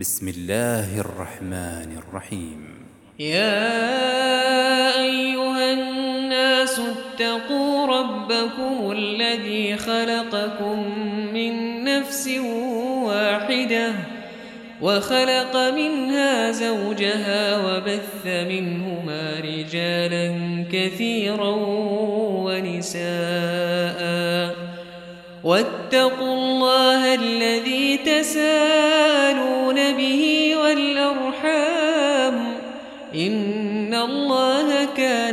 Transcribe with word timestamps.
بسم 0.00 0.28
الله 0.28 1.00
الرحمن 1.00 1.98
الرحيم. 1.98 2.60
يا 3.18 3.80
أيها 5.00 5.72
الناس 5.72 6.80
اتقوا 6.80 7.86
ربكم 7.86 8.92
الذي 8.92 9.76
خلقكم 9.76 10.98
من 11.34 11.84
نفس 11.84 12.28
واحدة 13.04 13.92
وخلق 14.82 15.56
منها 15.56 16.50
زوجها 16.50 17.58
وبث 17.66 18.26
منهما 18.26 19.40
رجالا 19.44 20.34
كثيرا 20.72 21.56
ونساء. 22.46 24.00
واتقوا 25.44 26.34
الله 26.34 27.14
الذي 27.14 27.96
تسالون 27.96 29.69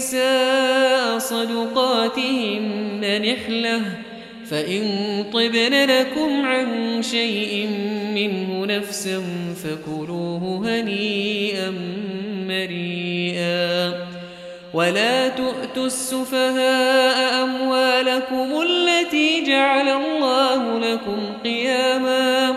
النساء 0.00 1.18
صدقاتهن 1.18 3.00
نحلة 3.22 3.82
فإن 4.50 4.84
طبن 5.32 5.90
لكم 5.90 6.46
عن 6.46 7.02
شيء 7.02 7.68
منه 8.14 8.66
نفسا 8.66 9.22
فكلوه 9.64 10.62
هنيئا 10.64 11.70
مريئا. 12.48 13.92
ولا 14.74 15.28
تؤتوا 15.28 15.86
السفهاء 15.86 17.42
أموالكم 17.44 18.62
التي 18.62 19.44
جعل 19.44 19.88
الله 19.88 20.78
لكم 20.78 21.32
قياما. 21.44 22.56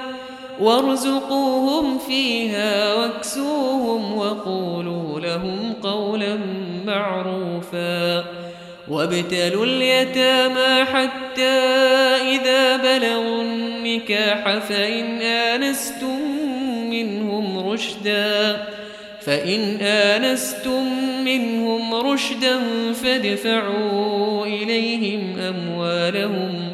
وارزقوهم 0.64 1.98
فيها 1.98 2.96
واكسوهم 2.96 4.18
وقولوا 4.18 5.20
لهم 5.20 5.74
قولا 5.84 6.38
معروفا 6.86 8.26
وابتلوا 8.88 9.66
اليتامى 9.66 10.86
حتى 10.86 11.60
إذا 12.36 12.78
بلغوا 12.78 13.42
النكاح 13.42 14.58
فإن 14.58 15.22
آنستم 15.22 16.20
منهم 16.90 17.70
رشدا 17.70 18.64
فإن 19.22 19.78
آنستم 19.82 20.84
منهم 21.26 21.94
رشدا 21.94 22.60
فادفعوا 22.94 24.46
إليهم 24.46 25.40
أموالهم 25.40 26.74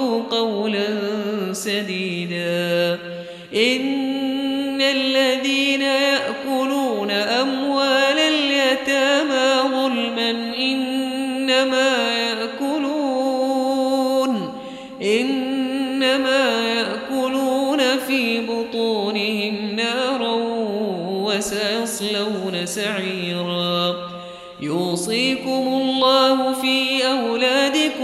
قولا 0.31 0.87
سديدا. 1.53 2.99
إن 3.55 3.90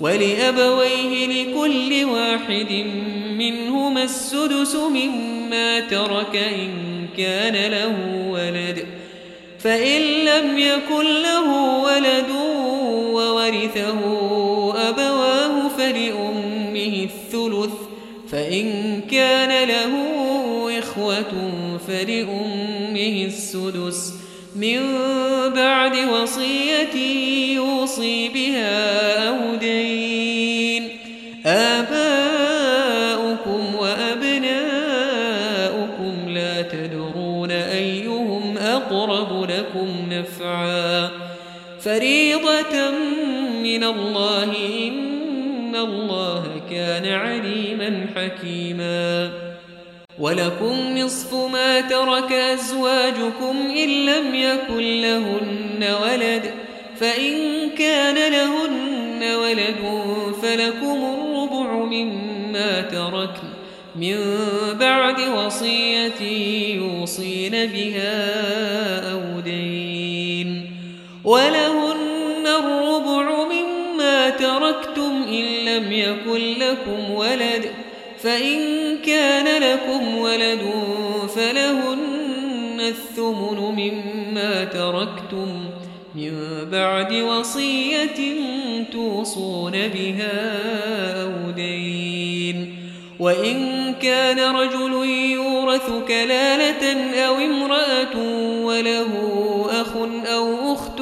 ولأبويه 0.00 1.26
لكل 1.26 2.04
واحد 2.04 2.72
منهما 3.38 4.02
السدس 4.02 4.74
مما 4.74 5.80
ترك 5.80 6.36
إن 6.36 6.70
كان 7.16 7.70
له 7.70 8.26
ولد. 8.30 8.86
فإن 9.58 10.00
لم 10.00 10.58
يكن 10.58 11.22
له 11.22 11.78
ولد 11.82 12.30
وورثه 13.12 14.00
أبواه 14.88 15.68
فلأمه 15.78 17.08
الثلث. 17.08 17.74
فإن 18.32 19.00
كان 19.10 19.68
له 19.68 19.92
إخوة 20.78 21.52
فلأمه 21.88 22.70
أمه 22.90 23.24
السدس. 23.24 24.14
من 24.56 24.80
بعد 25.54 25.96
وصية 25.96 26.96
يوصي 27.54 28.28
بها 28.28 29.09
من 43.80 43.86
الله 43.86 44.52
إن 44.88 45.76
الله 45.76 46.62
كان 46.70 47.06
عليما 47.06 48.06
حكيما. 48.16 49.30
ولكم 50.18 50.98
نصف 50.98 51.34
ما 51.34 51.80
ترك 51.80 52.32
أزواجكم 52.32 53.56
إن 53.76 54.06
لم 54.06 54.34
يكن 54.34 55.00
لهن 55.00 55.94
ولد 56.02 56.42
فإن 56.96 57.34
كان 57.78 58.32
لهن 58.32 59.34
ولد 59.34 60.04
فلكم 60.42 60.98
الربع 61.04 61.84
مما 61.84 62.80
تركن. 62.80 63.48
من 63.96 64.16
بعد 64.80 65.20
وصية 65.20 66.22
يوصين 66.76 67.50
بها 67.50 68.32
أو 69.12 69.40
دين. 69.40 70.70
ولهن 71.24 71.89
لم 75.80 75.92
يكن 75.92 76.58
لكم 76.58 77.10
ولد 77.10 77.70
فإن 78.18 78.58
كان 79.06 79.62
لكم 79.62 80.18
ولد 80.18 80.60
فلهن 81.34 82.80
الثمن 82.80 83.58
مما 83.58 84.64
تركتم 84.64 85.64
من 86.14 86.32
بعد 86.72 87.12
وصية 87.12 88.34
توصون 88.92 89.72
بها 89.72 90.56
أو 91.22 91.50
دين. 91.50 92.76
وإن 93.20 93.94
كان 94.02 94.56
رجل 94.56 94.92
يورث 95.30 95.90
كلالة 96.08 97.14
أو 97.26 97.34
امرأة 97.34 98.16
وله 98.64 99.10
أخ 99.70 99.96
أو 100.26 100.72
أخت 100.72 101.00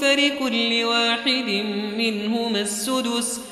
فلكل 0.00 0.84
واحد 0.84 1.64
منهما 1.98 2.60
السدس 2.60 3.51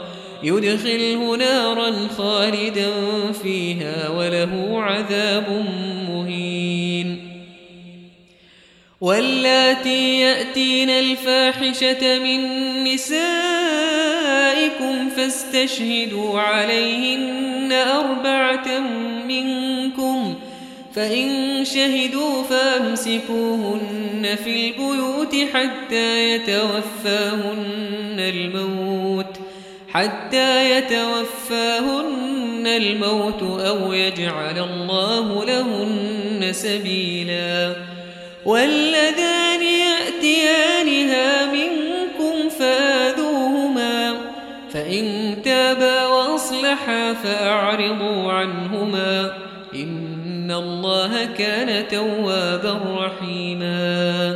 يدخله 0.43 1.35
نارا 1.37 2.07
خالدا 2.17 2.91
فيها 3.43 4.09
وله 4.09 4.81
عذاب 4.81 5.65
مهين. 6.09 7.31
واللاتي 9.01 10.19
يأتين 10.21 10.89
الفاحشة 10.89 12.19
من 12.19 12.39
نسائكم 12.83 13.41
فاستشهدوا 15.09 16.39
عليهن 16.39 17.71
أربعة 17.71 18.79
منكم 19.27 20.35
فإن 20.95 21.65
شهدوا 21.65 22.43
فامسكوهن 22.43 24.35
في 24.43 24.49
البيوت 24.49 25.35
حتى 25.53 26.29
يتوفاهن 26.35 28.15
الموت. 28.19 29.50
حتى 29.93 30.77
يتوفاهن 30.77 32.67
الموت 32.67 33.43
أو 33.43 33.93
يجعل 33.93 34.59
الله 34.59 35.45
لهن 35.45 36.53
سبيلا. 36.53 37.75
والذان 38.45 39.61
يأتيانها 39.63 41.45
منكم 41.45 42.49
فآذوهما 42.59 44.13
فإن 44.73 45.35
تابا 45.45 46.05
وأصلحا 46.05 47.13
فأعرضوا 47.13 48.31
عنهما. 48.31 49.33
إن 49.75 50.51
الله 50.51 51.25
كان 51.25 51.87
توابا 51.87 52.79
رحيما. 52.97 54.35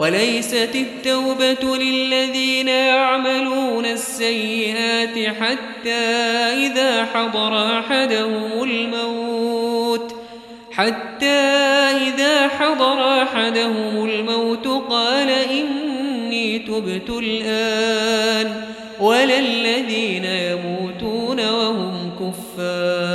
وليست 0.00 0.70
التوبة 0.74 1.76
للذين 1.76 2.68
يعملون 2.68 3.86
السيئات 3.86 5.34
حتى 5.40 5.90
إذا 6.66 7.04
حضر 7.04 7.78
أحدهم 7.78 8.62
الموت 8.62 10.14
حتى 10.72 11.26
إذا 12.06 12.48
حضر 12.48 13.22
أحدهم 13.22 14.04
الموت 14.04 14.66
قال 14.90 15.28
إني 15.30 16.58
تبت 16.58 17.10
الآن 17.10 18.62
ولا 19.00 19.38
الذين 19.38 20.24
يموتون 20.24 21.48
وهم 21.48 22.12
كفار. 22.20 23.09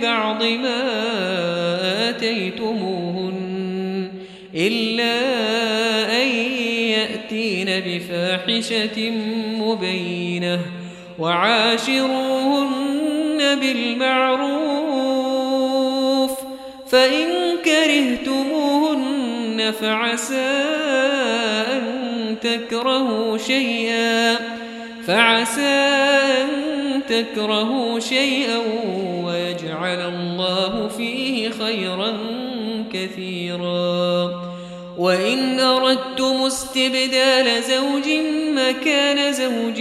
ببعض 0.00 0.42
ما 0.42 0.80
آتيتموهن 2.08 4.10
إلا 4.54 5.20
أن 6.22 6.28
يأتين 6.88 7.66
بفاحشة 7.66 9.10
مبينة 9.60 10.60
وعاشروهن 11.18 12.68
بالمعروف 13.60 14.60
فإن 16.88 17.56
كرهتموهن 17.64 19.72
فعسى 19.80 20.50
أن 21.72 21.82
تكرهوا 22.40 23.38
شيئا 23.38 24.36
فعسى 25.06 25.90
أن 26.42 26.48
تكرهوا 27.08 28.00
شيئا 28.00 28.58
ويجعل 29.70 30.14
الله 30.14 30.88
فيه 30.88 31.50
خيرا 31.50 32.18
كثيرا. 32.92 34.30
وإن 34.98 35.60
أردتم 35.60 36.42
استبدال 36.46 37.62
زوج 37.62 38.08
مكان 38.54 39.32
زوج 39.32 39.80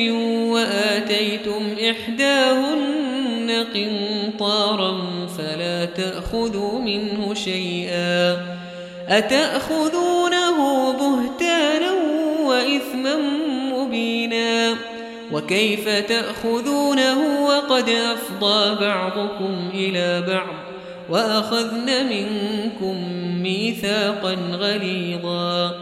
وآتيتم 0.54 1.76
إحداهن 1.90 3.66
قنطارا 3.74 5.02
فلا 5.38 5.86
تأخذوا 5.86 6.80
منه 6.80 7.34
شيئا. 7.34 8.38
أتأخذونه 9.08 10.89
وكيف 15.34 15.90
تأخذونه 15.90 17.46
وقد 17.46 17.90
أفضى 17.90 18.86
بعضكم 18.86 19.70
إلى 19.74 20.24
بعض 20.28 20.56
وأخذن 21.10 22.10
منكم 22.10 22.96
ميثاقا 23.44 24.38
غليظا 24.52 25.76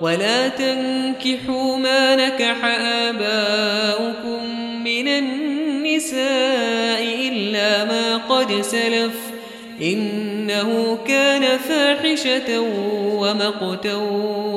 ولا 0.00 0.48
تنكحوا 0.48 1.76
ما 1.76 2.16
نكح 2.16 2.64
آباؤكم 2.80 4.64
من 4.84 5.08
النساء 5.08 7.02
إلا 7.28 7.84
ما 7.84 8.16
قد 8.16 8.60
سلف 8.62 9.14
إنه 9.82 10.98
كان 11.08 11.58
فاحشة 11.58 12.60
ومقتا 13.20 13.94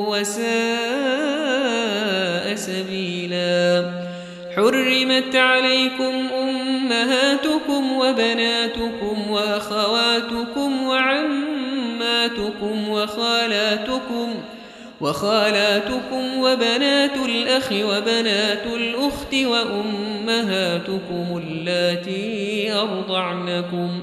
وساء 0.08 0.48
سبيلا 2.54 3.97
حرمت 4.58 5.36
عليكم 5.36 6.28
أمهاتكم 6.42 7.92
وبناتكم 7.92 9.30
وأخواتكم 9.30 10.82
وعماتكم 10.82 12.88
وخالاتكم 12.88 14.34
وخالاتكم 15.00 16.38
وبنات 16.38 17.16
الأخ 17.16 17.72
وبنات 17.72 18.66
الأخت 18.66 19.34
وأمهاتكم 19.34 21.42
اللاتي 21.42 22.72
أرضعنكم 22.72 24.02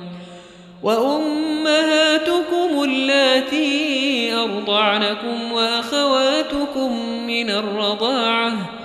وأمهاتكم 0.83 2.83
اللاتي 2.83 4.33
أرضعنكم 4.33 5.51
وأخواتكم 5.51 6.99
من 7.27 7.49
الرضاعة 7.49 8.84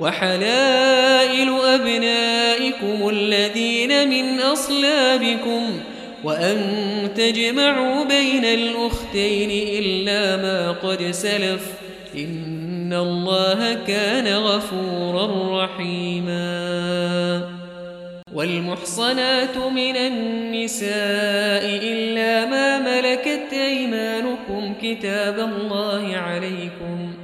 وحلائل 0.00 1.48
أبنائكم 1.64 3.08
الذين 3.08 4.08
من 4.08 4.40
أصلابكم 4.40 5.80
وأن 6.24 6.58
تجمعوا 7.16 8.04
بين 8.04 8.44
الأختين 8.44 9.50
إلا 9.78 10.36
ما 10.36 10.70
قد 10.72 11.10
سلف 11.10 11.66
إن 12.16 12.92
الله 12.92 13.74
كان 13.74 14.28
غفورا 14.28 15.64
رحيما 15.64 16.44
والمحصنات 18.34 19.56
من 19.56 19.96
النساء 19.96 21.64
إلا 21.64 22.46
ما 22.46 22.78
ملكت 22.78 23.52
أيمانكم 23.52 24.74
كتاب 24.82 25.38
الله 25.38 26.16
عليكم 26.16 27.23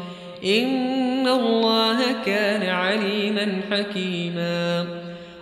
إن 0.45 1.27
الله 1.27 1.99
كان 2.25 2.69
عليما 2.69 3.61
حكيما. 3.71 4.85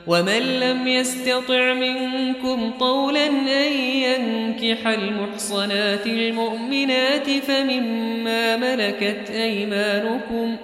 ومن 0.07 0.39
لم 0.39 0.87
يستطع 0.87 1.73
منكم 1.73 2.71
طولا 2.79 3.27
أن 3.27 3.73
ينكح 3.73 4.87
المحصنات 4.87 6.07
المؤمنات 6.07 7.29
فمما 7.29 8.57
ملكت 8.57 9.29
أيمانكم 9.29 10.55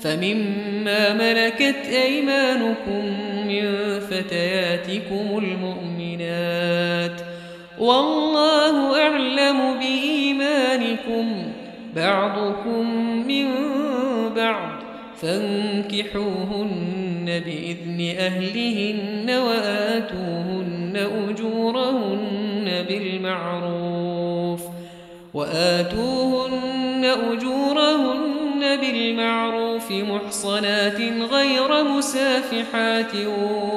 فمما 0.00 1.14
ملكت 1.14 1.86
أيمانكم 2.04 3.04
من 3.48 3.64
فتياتكم 4.00 5.38
المؤمنات. 5.38 7.20
والله 7.78 9.02
أعلم 9.02 9.78
بإيمانكم. 9.78 11.52
بعضكم 11.96 12.86
من 13.26 13.48
بعض 14.36 14.88
فانكحوهن 15.22 17.24
بإذن 17.26 18.14
أهلهن 18.18 19.30
وآتوهن 19.30 21.08
أجورهن 21.28 22.84
بالمعروف 22.88 24.60
وآتوهن 25.34 27.04
أجورهن 27.04 28.76
بالمعروف 28.80 29.90
محصنات 29.90 31.00
غير 31.32 31.84
مسافحات 31.84 33.14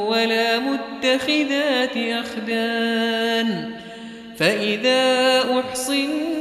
ولا 0.07 0.59
متخذات 0.59 1.97
أخدان 1.97 3.69
فإذا 4.37 5.39
أحصن 5.59 6.40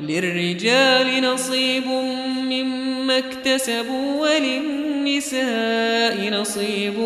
للرجال 0.00 1.22
نصيب 1.22 1.86
مما 2.36 3.18
اكتسبوا 3.18 4.20
وللنساء 4.20 6.30
نصيب 6.40 6.98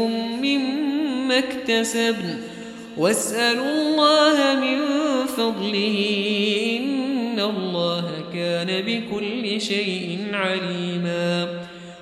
مما 0.42 1.38
اكتسبن. 1.38 2.40
واسألوا 2.96 3.72
الله 3.72 4.60
من 4.60 4.78
فضله 5.26 5.98
إن 6.80 7.40
الله 7.40 8.04
كان 8.34 8.82
بكل 8.86 9.60
شيء 9.60 10.18
عليما. 10.32 11.48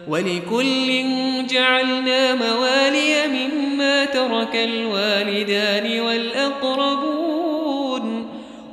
ولكل 0.08 1.04
جعلنا 1.50 2.34
موالي 2.34 3.26
مما 3.26 4.04
ترك 4.04 4.56
الوالدان 4.56 6.00
والأقربون 6.00 7.05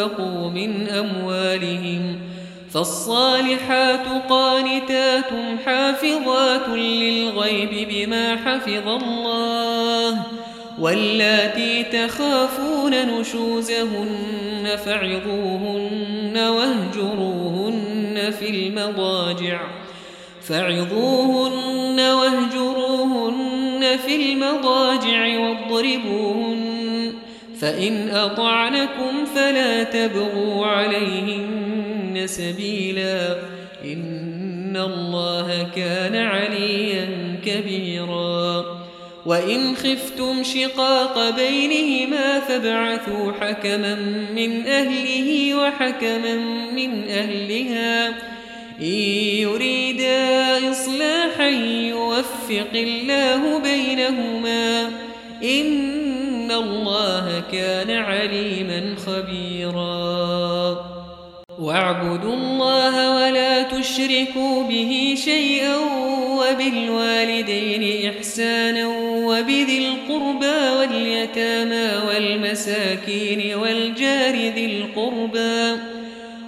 أنفقوا 0.00 0.50
من 0.50 0.88
أموالهم 0.88 2.20
فالصالحات 2.70 4.06
قانتات 4.28 5.30
حافظات 5.66 6.68
للغيب 6.68 7.88
بما 7.90 8.36
حفظ 8.36 8.88
الله 8.88 10.22
واللاتي 10.78 11.82
تخافون 11.82 12.94
نشوزهن 12.94 14.76
فعظوهن 14.84 16.36
واهجروهن 16.36 18.30
في 18.38 18.50
المضاجع 18.50 19.60
فعظوهن 20.42 22.00
واهجروهن 22.00 23.98
في 24.06 24.32
المضاجع 24.32 25.38
واضربوهن 25.38 26.69
فإن 27.60 28.08
أطعنكم 28.08 29.24
فلا 29.34 29.82
تبغوا 29.82 30.66
عليهن 30.66 32.22
سبيلا. 32.26 33.36
إن 33.84 34.76
الله 34.76 35.68
كان 35.76 36.16
عليا 36.16 37.08
كبيراً. 37.46 38.80
وإن 39.26 39.76
خفتم 39.76 40.42
شقاق 40.42 41.36
بينهما 41.36 42.40
فابعثوا 42.40 43.32
حكما 43.40 43.94
من 44.34 44.66
أهله 44.66 45.54
وحكما 45.54 46.36
من 46.72 47.08
أهلها. 47.08 48.08
إن 48.80 48.98
يريدا 49.38 50.26
إصلاحا 50.70 51.48
يوفق 51.88 52.70
الله 52.74 53.58
بينهما. 53.58 54.90
إن 55.42 56.00
الله 56.52 57.42
كان 57.52 57.90
عليما 57.90 58.94
خبيرا 59.06 60.80
واعبدوا 61.58 62.34
الله 62.34 63.14
ولا 63.16 63.62
تشركوا 63.62 64.62
به 64.62 65.14
شيئا 65.24 65.76
وبالوالدين 66.40 68.10
إحسانا 68.10 68.86
وبذي 69.26 69.88
القربى 69.88 70.78
واليتامى 70.78 71.90
والمساكين 72.08 73.54
والجار 73.54 74.34
ذي 74.34 74.64
القربى 74.64 75.80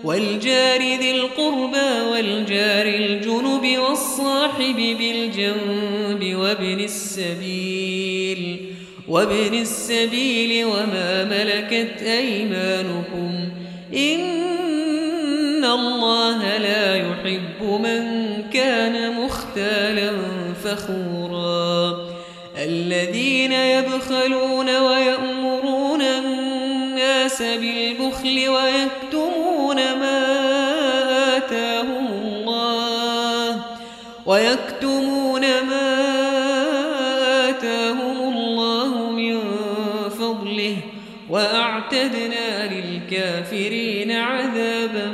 والجار 0.05 0.81
ذي 0.81 1.11
القربى 1.11 2.11
والجار 2.13 2.87
الجنب 2.87 3.79
والصاحب 3.79 4.77
بالجنب 4.99 6.37
وابن 6.37 6.81
السبيل 6.81 8.72
وابن 9.13 9.55
السبيل 9.55 10.65
وما 10.65 11.25
ملكت 11.25 12.03
أيمانكم 12.03 13.49
إن 13.95 15.65
الله 15.65 16.59
لا 16.59 16.97
يحب 16.97 17.63
من 17.63 18.03
كان 18.53 19.13
مختالا 19.25 20.13
فخورا 20.65 21.97
الذين 22.59 23.53
يبخلون 23.53 24.79
ويأمرون 24.81 26.03
الناس 26.03 27.43
بالبخل 27.43 28.49
ويكتمون 28.49 29.77
ما 29.77 30.23
آتاهم 31.37 32.07
الله 32.07 33.63
ويكتمون 34.27 34.72
وأعتدنا 42.03 42.71
للكافرين 42.75 44.13
عذابا 44.13 45.13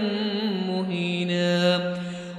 مهينا. 0.69 1.81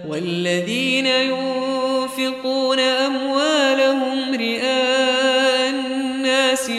والذين 0.10 1.06
ينفقون 1.08 2.80
أموالهم 2.80 4.34
رئاسا 4.34 5.74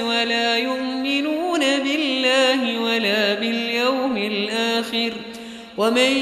ولا 0.03 0.59
يؤمنون 0.59 1.61
بالله 1.61 2.79
ولا 2.81 3.35
باليوم 3.35 4.17
الآخر. 4.17 5.13
ومن 5.79 6.13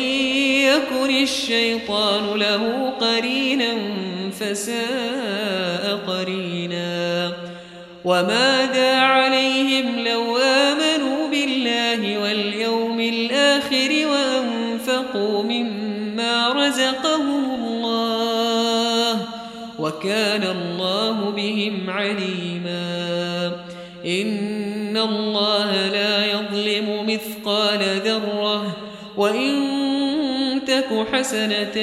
يكن 0.64 1.22
الشيطان 1.22 2.38
له 2.38 2.92
قرينا 3.00 3.74
فساء 4.40 5.98
قرينا. 6.06 7.32
وماذا 8.04 8.96
عليهم 8.96 9.98
لو 9.98 10.37
وأنفقوا 15.18 15.42
مما 15.42 16.48
رزقهم 16.52 17.44
الله 17.54 19.26
وكان 19.78 20.42
الله 20.42 21.30
بهم 21.30 21.90
عليما. 21.90 23.52
إن 24.06 24.96
الله 24.96 25.88
لا 25.88 26.26
يظلم 26.26 27.06
مثقال 27.06 27.78
ذرة 28.04 28.76
وإن 29.16 29.54
تك 30.66 31.06
حسنة 31.12 31.76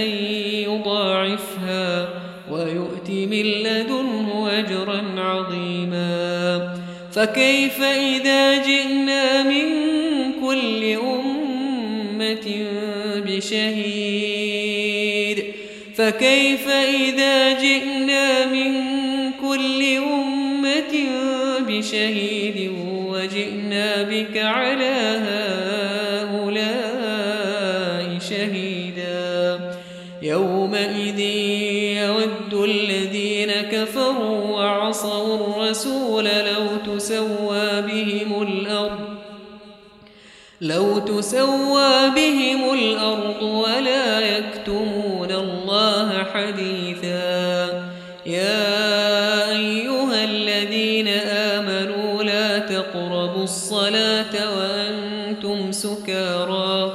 يضاعفها 0.67 2.07
ويؤت 2.51 3.09
من 3.09 3.45
لدنه 3.45 4.49
أجرا 4.59 5.01
عظيما. 5.17 6.73
فكيف 7.11 7.81
إذا 7.81 8.63
جئنا 8.63 9.43
من 9.43 9.67
كل 10.41 10.83
أمة 10.83 12.74
بشهيد 13.37 14.95
فكيف 15.95 16.67
إذا 16.69 17.61
جئنا 17.61 18.45
من 18.45 18.71
كل 19.31 19.83
أمة 19.97 21.05
بشهيد 21.59 22.71
وجئنا 23.09 24.03
بك 24.03 24.37
على 24.37 24.95
هؤلاء 25.25 25.44
تسوى 41.17 42.09
بهم 42.15 42.73
الأرض 42.73 43.41
ولا 43.41 44.19
يكتمون 44.19 45.31
الله 45.31 46.23
حديثا. 46.33 47.67
يا 48.25 49.49
أيها 49.49 50.23
الذين 50.23 51.07
آمنوا 51.27 52.23
لا 52.23 52.59
تقربوا 52.59 53.43
الصلاة 53.43 54.33
وأنتم 54.57 55.71
سكارى 55.71 56.91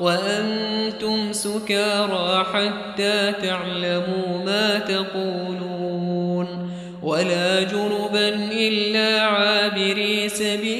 وأنتم 0.00 1.32
سكارى 1.32 2.46
حتى 2.52 3.32
تعلموا 3.42 4.44
ما 4.46 4.78
تقولون. 4.78 6.70
ولا 7.02 7.62
جنبا 7.62 8.28
إلا 8.52 9.20
عابري 9.20 10.28
سبيل 10.28 10.79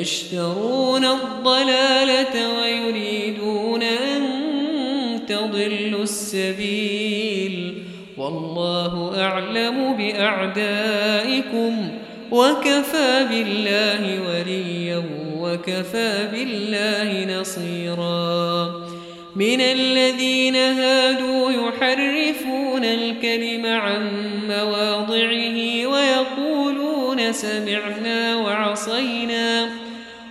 يشترون 0.00 1.04
الضلالة 1.04 2.58
ويريدون 2.58 3.82
أن 3.82 4.22
تضلوا 5.28 6.02
السبيل. 6.02 7.82
والله 8.18 9.22
أعلم 9.22 9.96
بأعدائكم 9.96 11.88
وكفى 12.30 13.26
بالله 13.30 14.22
وليا 14.28 15.02
وكفى 15.40 16.28
بالله 16.32 17.40
نصيرا. 17.40 18.66
من 19.36 19.60
الذين 19.60 20.56
هادوا 20.56 21.50
يحرفون 21.50 22.84
الكلم 22.84 23.66
عن 23.66 24.10
مواضعه 24.48 25.86
ويقولون 25.86 27.32
سمعنا 27.32 28.36
وعصينا. 28.36 29.75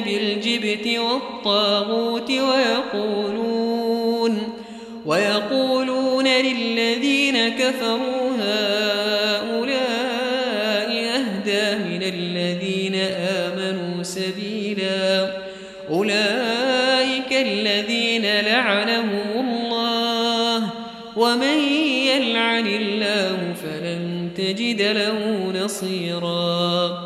بالجبت 0.00 0.86
والطاغوت 0.98 2.30
ويقولون 2.30 3.76
ويقولون 5.06 6.26
للذين 6.26 7.48
كفروا 7.48 8.30
هؤلاء 8.38 9.76
أهدى 11.16 11.84
من 11.84 12.02
الذين 12.02 12.94
آمنوا 13.20 14.02
سبيلا 14.02 15.30
أولئك 15.90 17.32
الذين 17.32 18.22
لعنهم 18.40 19.26
الله 19.36 20.70
ومن 21.16 21.58
يلعن 22.06 22.66
الله 22.66 23.54
فلن 23.62 24.30
تجد 24.36 24.82
له 24.82 25.52
نصيرا 25.64 27.05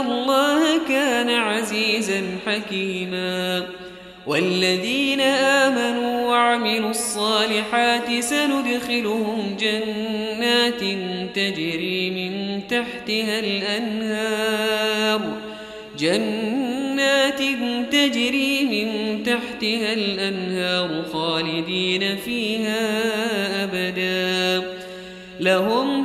الله 0.00 0.78
كان 0.88 1.30
عزيزا 1.30 2.22
حكيما. 2.46 3.66
والذين 4.26 5.20
آمنوا 5.20 6.30
وعملوا 6.30 6.90
الصالحات 6.90 8.20
سندخلهم 8.20 9.56
جنات 9.60 10.80
تجري 11.34 12.10
من 12.10 12.60
تحتها 12.68 13.40
الأنهار. 13.40 15.20
جنات 15.98 17.40
تجري 17.92 18.64
من 18.64 19.22
تحتها 19.22 19.92
الأنهار 19.92 21.04
خالدين 21.12 22.16
فيها 22.16 22.84
أبدا. 23.64 24.66
لهم 25.40 26.04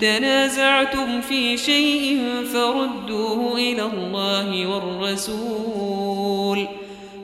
تنازعتم 0.00 1.20
في 1.20 1.56
شيء 1.56 2.20
فردوه 2.52 3.54
إلى 3.54 3.82
الله 3.82 4.66
والرسول 4.66 6.66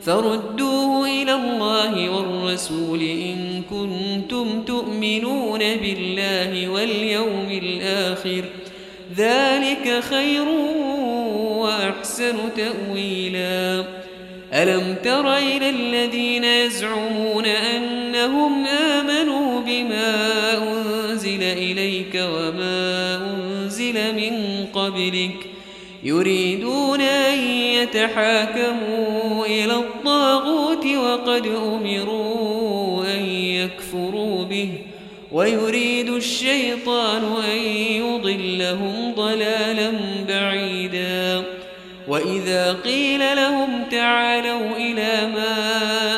فردوه 0.05 1.23
إلى 1.23 1.35
الله 1.35 2.11
والرسول 2.11 3.03
إن 3.03 3.63
كنتم 3.71 4.63
تؤمنون 4.63 5.59
بالله 5.59 6.69
واليوم 6.69 7.49
الآخر. 7.51 8.45
ذلك 9.17 10.05
خير 10.11 10.49
وأحسن 11.59 12.37
تأويلا. 12.57 13.85
ألم 14.53 14.97
تر 15.05 15.37
إلى 15.37 15.71
الذين 15.71 16.45
يزعمون 16.45 17.47
أنهم 17.47 18.67
آمنوا 18.67 19.61
بما 19.61 20.29
أنزل 20.59 20.72
إليك 21.53 22.15
وما 22.15 23.17
أنزل 23.35 24.15
من 24.15 24.67
قبلك. 24.67 25.47
يريدون 26.03 27.01
أن 27.01 27.39
يتحاكموا 27.49 29.47
إلى 29.47 29.75
الطاغوت 29.75 30.87
وقد 30.87 31.47
أمروا 31.47 33.05
أن 33.05 33.25
يكفروا 33.27 34.45
به. 34.45 34.69
ويريد 35.33 36.09
الشيطان 36.09 37.23
أن 37.53 37.59
يضلهم 37.77 39.13
ضلالا 39.17 39.93
بعيدا. 40.29 41.43
وإذا 42.09 42.73
قيل 42.73 43.37
لهم 43.37 43.85
تعالوا 43.91 44.77
إلى 44.77 45.33
ما 45.35 46.12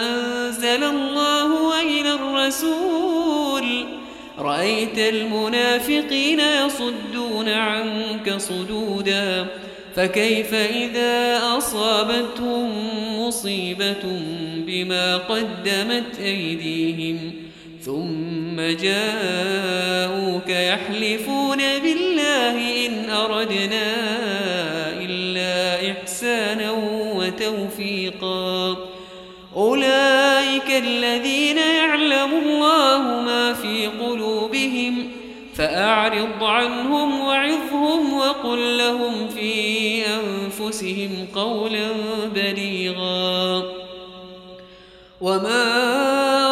رأيت 4.44 4.98
المنافقين 4.98 6.40
يصدون 6.40 7.48
عنك 7.48 8.34
صدودا 8.36 9.46
فكيف 9.96 10.54
إذا 10.54 11.40
أصابتهم 11.58 12.70
مصيبة 13.20 14.22
بما 14.66 15.16
قدمت 15.16 16.18
أيديهم؟ 16.20 17.32
ثم 17.82 18.56
جاءوك 18.56 20.48
يحلفون 20.48 21.58
بالله 21.58 22.86
إن 22.86 23.10
أردنا 23.10 23.92
إلا 25.00 25.90
إحسانا 25.90 26.70
وتوفيقا. 27.14 28.76
أولئك 29.56 30.70
الذين 30.70 31.58
يعلم 31.58 32.30
الله 32.46 33.02
ما 33.02 33.52
في 33.52 33.86
قلوبهم 33.86 34.33
فأعرض 35.54 36.42
عنهم 36.42 37.20
وعظهم 37.20 38.14
وقل 38.14 38.78
لهم 38.78 39.28
في 39.28 40.02
أنفسهم 40.06 41.26
قولا 41.34 41.92
بليغا. 42.34 43.62
وما 45.20 45.64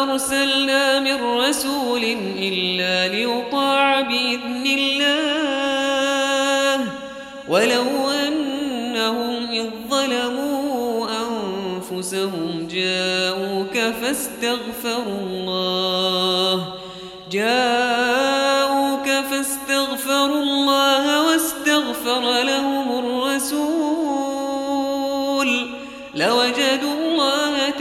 أرسلنا 0.03 0.99
من 0.99 1.23
رسول 1.23 2.03
إلا 2.39 3.07
ليطاع 3.07 4.01
بإذن 4.01 4.65
الله. 4.77 5.25
ولو 7.49 8.09
أنهم 8.27 9.47
إذ 9.51 9.65
ظلموا 9.89 11.07
أنفسهم 11.09 12.67
جاءوك 12.71 13.77
فاستغفروا 14.01 15.19
الله. 15.19 16.73
جاءوك 17.31 17.82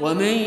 ومن 0.00 0.38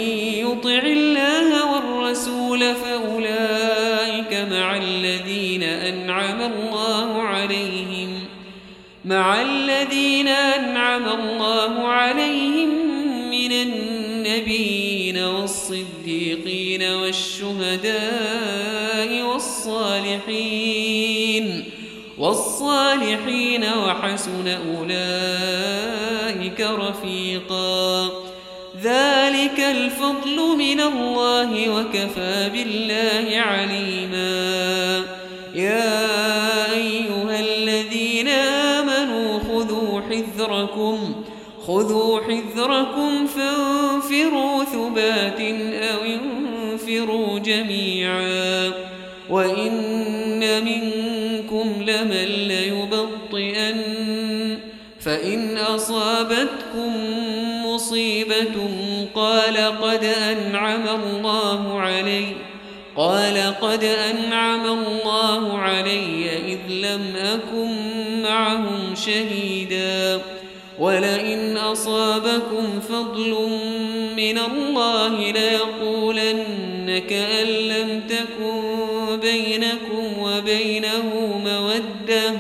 يطع 0.46 0.80
الله 0.86 1.74
والرسول 1.74 2.60
فأولئك 2.76 4.48
مع 4.52 4.78
الذين 4.78 5.64
أنعم 5.64 6.42
الله 6.42 7.22
عليهم 7.22 8.10
مع 9.06 9.42
الذين 9.42 10.28
أنعم 10.28 11.10
الله 11.10 11.88
عليهم 11.88 12.70
من 13.32 13.52
النبيين 13.52 15.18
والصديقين 15.18 16.84
والشهداء 16.84 18.00
والصالحين 19.24 20.80
والصالحين 22.18 23.64
وحسن 23.64 24.48
أولئك 24.48 25.82
رفيقا. 26.62 28.29
ذلك 28.84 29.60
الفضل 29.60 30.58
من 30.58 30.80
الله 30.80 31.70
وكفى 31.70 32.50
بالله 32.54 33.40
عليما. 33.40 35.04
يا 35.56 36.72
أيها 36.74 37.40
الذين 37.40 38.28
آمنوا 38.28 39.40
خذوا 39.40 40.02
حذركم 40.02 41.24
خذوا 41.68 42.20
حذركم 42.22 43.28
فانفروا 43.28 44.64
ثبات 44.64 45.42
أو 45.92 46.00
انفروا 46.04 47.40
جميعا. 47.40 48.72
وإن 49.30 50.64
منكم 50.66 51.84
لمن 51.84 52.28
ليبطئن 52.48 53.78
فإن 55.00 55.58
أصابتكم 55.58 56.94
مصيبة 58.00 58.70
قال 59.16 59.58
قد 59.58 60.04
أنعم 60.04 60.88
الله 60.88 61.80
علي 61.80 62.26
قال 62.96 63.54
قد 63.62 63.84
أنعم 63.84 64.66
الله 64.66 65.58
علي 65.58 66.30
إذ 66.48 66.74
لم 66.74 67.16
أكن 67.16 68.22
معهم 68.22 68.96
شهيدا 68.96 70.22
ولئن 70.80 71.58
أصابكم 71.58 72.80
فضل 72.90 73.50
من 74.18 74.38
الله 74.38 75.32
ليقولن 75.32 77.02
كأن 77.10 77.48
لم 77.48 78.04
تكن 78.10 79.20
بينكم 79.22 80.20
وبينه 80.20 81.42
مودة 81.46 82.40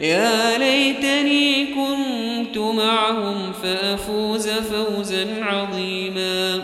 يا 0.00 0.58
ليتني 0.58 1.66
كنت 1.66 2.58
معهم 2.58 3.52
فأفوز 3.64 4.48
فوزا 4.48 5.26
عظيما. 5.42 6.62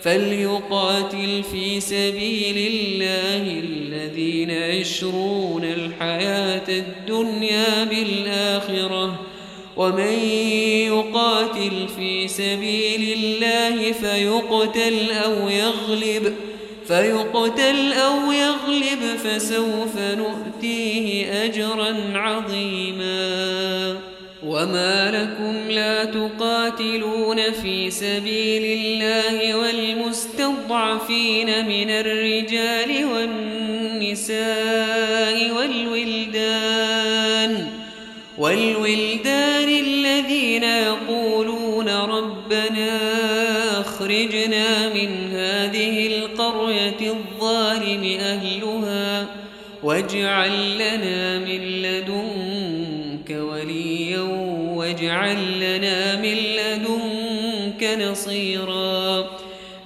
فليقاتل 0.00 1.42
في 1.52 1.80
سبيل 1.80 2.56
الله 2.72 3.60
الذين 3.60 4.50
يشرون 4.50 5.64
الحياة 5.64 6.68
الدنيا 6.68 7.84
بالآخرة. 7.84 9.20
ومن 9.76 10.12
يقاتل 10.92 11.88
في 11.96 12.28
سبيل 12.28 13.18
الله 13.18 13.92
فيقتل 13.92 15.10
أو 15.24 15.48
يغلب 15.48 16.34
فيقتل 16.86 17.92
أو 17.92 18.32
يغلب 18.32 19.16
فسوف 19.24 19.96
نؤتيه 19.98 21.32
أجرا 21.44 21.94
عظيما. 22.14 23.63
وما 24.64 25.10
لكم 25.10 25.70
لا 25.70 26.04
تقاتلون 26.04 27.52
في 27.62 27.90
سبيل 27.90 28.78
الله 28.78 29.54
والمستضعفين 29.56 31.46
من 31.68 31.90
الرجال 31.90 33.04
والنساء 33.04 34.40
والولدان 35.56 36.76
والولدان 38.38 39.68
الذين 39.68 40.64
يقولون 40.64 41.88
ربنا 41.88 43.00
أخرجنا 43.80 44.88
من 44.88 45.30
هذه 45.32 46.06
القرية 46.06 47.12
الظالم 47.12 48.18
أهلها 48.20 49.26
واجعل 49.82 50.74
لنا 50.74 51.38
من 51.38 51.64
وليا 51.74 52.33
واجعل 55.14 55.60
لنا 55.60 56.16
من 56.16 56.34
لدنك 56.34 57.82
نصيرا. 58.00 59.30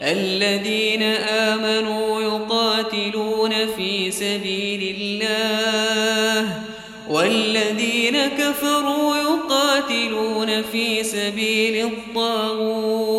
الذين 0.02 1.02
آمنوا 1.02 2.22
يقاتلون 2.22 3.52
في 3.76 4.10
سبيل 4.10 4.96
الله 5.00 6.62
والذين 7.10 8.26
كفروا 8.26 9.16
يقاتلون 9.16 10.62
في 10.62 11.04
سبيل 11.04 11.86
الطاغوت 11.86 13.16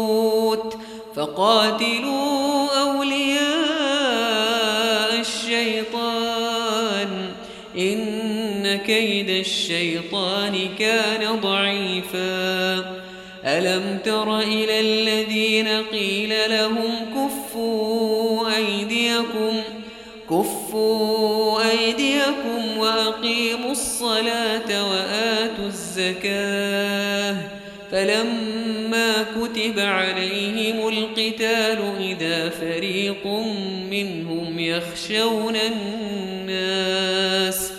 فقاتلوا 1.16 2.59
كيد 8.90 9.30
الشيطان 9.30 10.70
كان 10.80 11.40
ضعيفا. 11.40 12.76
ألم 13.46 14.00
تر 14.06 14.40
إلى 14.40 14.80
الذين 14.80 15.68
قيل 15.68 16.34
لهم 16.50 16.92
كفوا 17.16 18.56
أيديكم 18.56 19.62
كفوا 20.30 21.72
أيديكم 21.72 22.78
وأقيموا 22.78 23.72
الصلاة 23.72 24.90
وآتوا 24.90 25.68
الزكاة. 25.68 27.36
فلما 27.92 29.24
كتب 29.24 29.80
عليهم 29.80 30.88
القتال 30.88 31.80
إذا 32.00 32.50
فريق 32.50 33.28
منهم 33.92 34.60
يخشون 34.60 35.56
الناس 35.56 37.79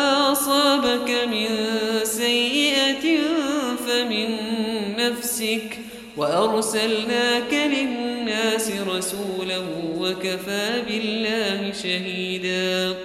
نفسك 5.55 5.79
وأرسلناك 6.17 7.53
للناس 7.53 8.71
رسولا 8.87 9.57
وكفى 9.99 10.81
بالله 10.87 11.73
شهيدا. 11.83 12.95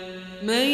من 0.43 0.69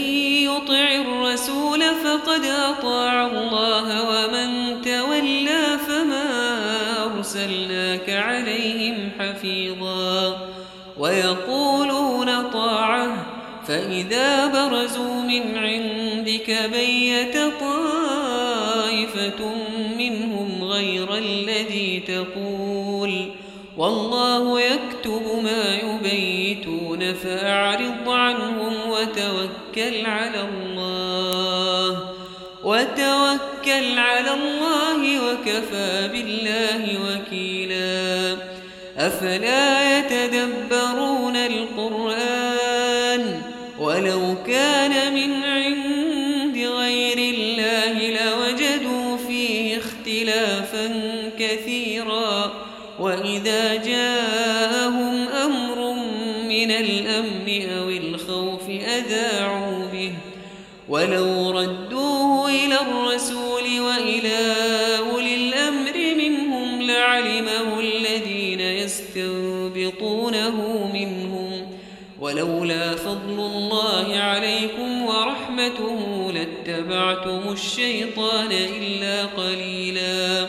يطع 0.49 0.89
الرسول 0.95 1.81
فقد 1.81 2.45
أطاع 2.45 3.27
الله 3.27 3.87
ومن 4.11 4.83
تولى 4.83 5.79
فما 5.89 6.29
أرسلناك 7.05 8.11
عليهم 8.11 9.11
حفيظا. 9.19 10.49
ويقولون 10.99 12.51
طاعة 12.53 13.27
فإذا 13.69 14.47
برزوا 14.47 15.23
من 15.23 15.59
عندك 15.59 16.71
بيت 16.73 17.37
طائفة 17.61 18.33
غير 20.73 21.15
الذي 21.17 22.03
تقول 22.07 23.31
والله 23.77 24.61
يكتب 24.61 25.23
ما 25.43 25.77
يبيتون 25.83 27.15
فأعرض 27.15 28.09
عنهم 28.09 28.75
وتوكل 28.91 30.07
على 30.07 30.41
الله 30.41 32.01
وتوكل 32.65 33.99
على 33.99 34.35
الله 34.35 35.33
وكفى 35.33 36.09
بالله 36.13 36.99
وكيلا 37.05 38.37
أفلا 38.99 39.99
يتدبرون 39.99 41.37
القرآن 41.37 42.63
ولو 43.81 44.35
كان 44.47 45.15
من 45.15 45.42
وإذا 53.33 53.75
جاءهم 53.75 55.29
أمر 55.29 55.95
من 56.49 56.71
الأمن 56.71 57.71
أو 57.79 57.89
الخوف 57.89 58.69
أذاعوا 58.71 59.87
به 59.93 60.13
ولو 60.89 61.51
ردوه 61.51 62.51
إلى 62.51 62.79
الرسول 62.81 63.81
وإلى 63.81 64.57
أولي 64.99 65.35
الأمر 65.35 66.15
منهم 66.19 66.83
لعلمه 66.83 67.81
الذين 67.81 68.61
يستنبطونه 68.61 70.57
منهم 70.93 71.67
ولولا 72.21 72.95
فضل 72.95 73.39
الله 73.39 74.17
عليكم 74.17 75.03
ورحمته 75.03 76.33
لاتبعتم 76.33 77.53
الشيطان 77.53 78.53
إلا 78.53 79.25
قليلا 79.25 80.49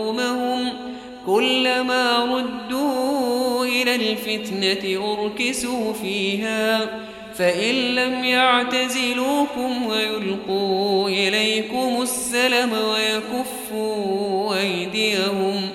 كلما 1.61 2.25
ردوا 2.25 3.65
إلى 3.65 3.95
الفتنة 3.95 5.13
أركسوا 5.13 5.93
فيها 5.93 6.89
فإن 7.33 7.75
لم 7.75 8.23
يعتزلوكم 8.23 9.85
ويلقوا 9.87 11.09
إليكم 11.09 12.01
السلم 12.01 12.71
ويكفوا 12.73 14.55
أيديهم 14.59 15.69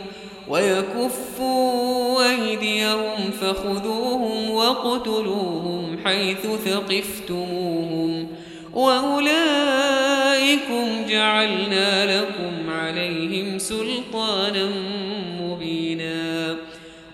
ويكفوا 0.49 2.30
أيديهم 2.30 3.30
فخذوهم 3.41 4.51
واقتلوهم 4.51 5.99
حيث 6.05 6.47
ثقفتموهم 6.64 8.26
وأولئكم 8.74 9.26
جعلنا 11.09 12.20
لكم 12.20 12.70
عليهم 12.70 13.59
سلطانا 13.59 14.70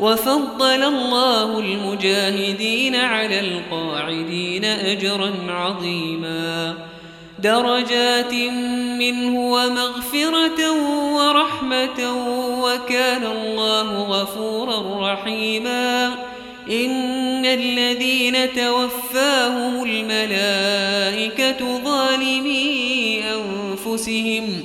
وفضل 0.00 0.82
الله 0.82 1.58
المجاهدين 1.58 2.94
على 2.96 3.40
القاعدين 3.40 4.64
أجرا 4.64 5.32
عظيما. 5.48 6.74
درجات 7.42 8.34
منه 8.98 9.50
ومغفرة 9.52 10.72
ورحمة 11.16 12.00
وكان 12.62 13.26
الله 13.26 14.02
غفورا 14.02 15.12
رحيما. 15.12 16.14
إن 16.70 17.46
الذين 17.46 18.52
توفاهم 18.52 19.84
الملائكة 19.84 21.78
ظالمي 21.84 23.22
أنفسهم 23.24 24.64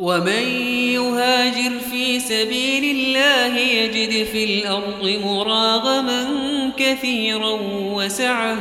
ومن 0.00 0.48
يهاجر 0.92 1.72
في 1.90 2.20
سبيل 2.20 2.96
الله 2.96 3.58
يجد 3.58 4.26
في 4.26 4.44
الأرض 4.44 5.20
مراغما 5.24 6.28
كثيرا 6.76 7.58
وسعة. 7.72 8.56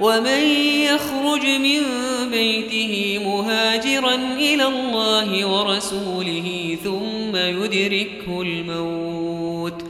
ومن 0.00 0.42
يخرج 0.80 1.46
من 1.46 1.80
بيته 2.30 3.20
مهاجرا 3.24 4.14
إلى 4.38 4.64
الله 4.64 5.46
ورسوله 5.46 6.78
ثم 6.84 7.36
يدركه 7.36 8.42
الموت. 8.42 9.84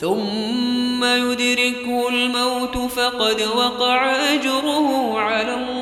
ثم 0.00 1.04
يدركه 1.04 2.08
الموت 2.08 2.76
فقد 2.76 3.42
وقع 3.56 4.14
أجره 4.34 5.18
على 5.18 5.54
الله. 5.54 5.81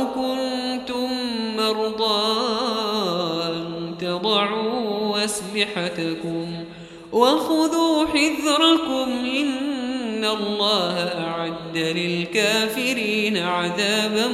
أسلحتكم 5.61 6.65
وخذوا 7.11 8.05
حذركم 8.05 9.11
إن 9.25 10.25
الله 10.25 10.97
أعد 11.27 11.77
للكافرين 11.77 13.37
عذابا 13.37 14.27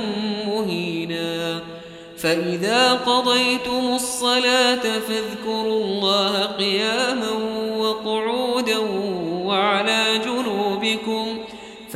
مهينا 0.47 1.61
فإذا 2.17 2.93
قضيتم 2.93 3.95
الصلاة 3.95 4.99
فاذكروا 4.99 5.83
الله 5.83 6.45
قياما 6.45 7.31
وقعودا 7.77 8.77
وعلى 9.43 10.03
جنوبكم 10.25 11.26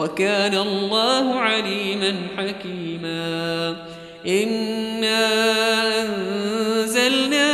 وكان 0.00 0.54
الله 0.54 1.40
عليما 1.40 2.14
حكيما. 2.38 3.76
إنا 4.26 5.26
أنزلنا 6.02 7.52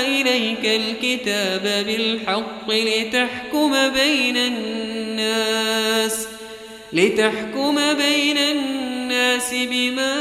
إليك 0.00 0.64
الكتاب 0.64 1.84
بالحق 1.86 2.70
لتحكم 2.70 3.88
بين 3.88 4.36
الناس 4.36 6.28
لتحكم 6.92 7.94
بين 7.94 8.38
الناس 8.38 9.54
بما 9.54 10.14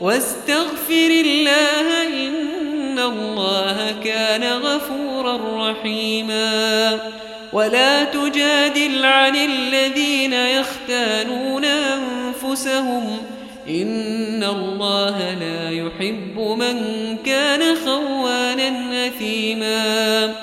واستغفر 0.00 1.10
الله 1.10 2.06
إن 2.06 2.98
الله 2.98 3.94
كان 4.04 4.44
غفورا 4.44 5.70
رحيما. 5.70 6.98
ولا 7.52 8.04
تجادل 8.04 9.04
عن 9.04 9.36
الذين 9.36 10.32
يختانون 10.32 11.64
أنفسهم. 11.64 13.18
إن 13.68 14.44
الله 14.44 15.34
لا 15.34 15.70
يحب 15.70 16.38
من 16.38 16.76
كان 17.16 17.76
خوانا 17.76 19.06
أثيما. 19.06 20.34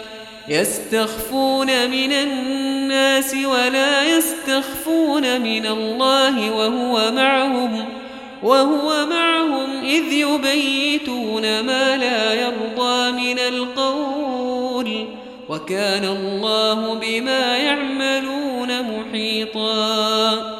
يستخفون 0.48 1.90
من 1.90 2.12
الناس 2.12 3.36
ولا 3.46 4.18
يستخفون 4.18 5.42
من 5.42 5.66
الله 5.66 6.52
وهو 6.52 7.12
معهم. 7.12 7.86
وهو 8.44 9.06
معهم 9.06 9.82
إذ 9.84 10.14
يبيتون 10.14 11.60
ما 11.62 11.98
لا 11.98 12.34
يرضى 12.34 13.12
من 13.12 13.40
القول 13.40 15.08
وكان 15.50 16.06
الله 16.06 16.96
بما 16.96 17.58
يعملون 17.58 18.70
محيطا. 18.82 20.56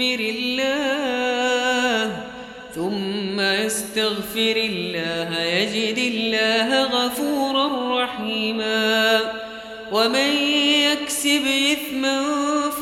يستغفر 0.00 0.20
الله 0.20 2.16
ثم 2.74 3.40
يستغفر 3.40 4.56
الله 4.56 5.40
يجد 5.40 5.98
الله 5.98 6.82
غفورا 6.82 8.02
رحيما. 8.04 9.20
ومن 9.92 10.32
يكسب 10.88 11.42
إثما 11.72 12.22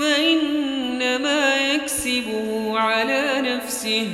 فإنما 0.00 1.74
يكسبه 1.74 2.78
على 2.78 3.24
نفسه 3.40 4.06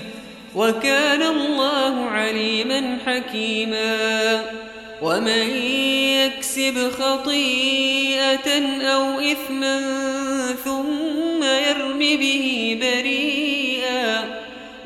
وكان 0.54 1.22
الله 1.22 2.10
عليما 2.10 2.98
حكيما. 3.06 4.42
ومن 5.02 5.56
يكسب 6.24 6.90
خطيئة 6.90 8.48
أو 8.82 9.20
إثما 9.20 9.80
ثم 10.64 11.33
به 12.20 12.78
بريئا 12.80 14.24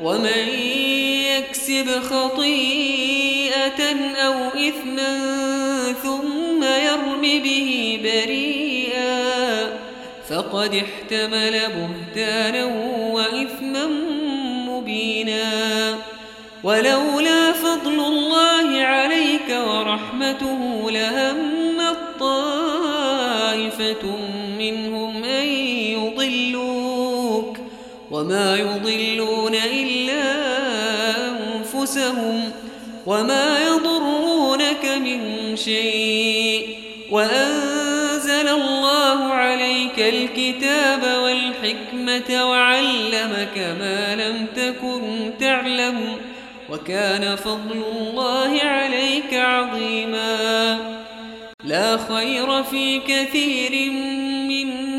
ومن 0.03 0.47
يكسب 1.37 1.89
خطيئة 1.89 3.81
أو 4.15 4.33
إثما 4.47 5.19
ثم 6.03 6.63
يرم 6.63 7.21
به 7.21 7.99
بريئا 8.03 9.69
فقد 10.29 10.75
احتمل 10.75 11.59
بهتانا 11.75 12.65
وإثما 13.13 13.85
مبينا 14.67 15.95
ولولا 16.63 17.51
فضل 17.51 17.99
الله 17.99 18.81
عليك 18.81 19.49
ورحمته 19.67 20.91
لهم 20.91 21.79
طائفة 22.19 24.05
منهم 24.59 25.08
وما 28.19 28.55
يضلون 28.55 29.55
إلا 29.55 30.23
أنفسهم 31.27 32.51
وما 33.05 33.59
يضرونك 33.59 34.85
من 34.85 35.55
شيء 35.55 36.67
وأنزل 37.11 38.47
الله 38.47 39.33
عليك 39.33 39.99
الكتاب 39.99 41.21
والحكمة 41.23 42.49
وعلمك 42.49 43.57
ما 43.79 44.15
لم 44.15 44.45
تكن 44.55 45.31
تعلم 45.39 46.15
وكان 46.69 47.35
فضل 47.35 47.83
الله 47.91 48.59
عليك 48.63 49.33
عظيما 49.33 50.77
لا 51.65 51.97
خير 51.97 52.63
في 52.63 52.99
كثير 52.99 53.91
من 54.49 54.98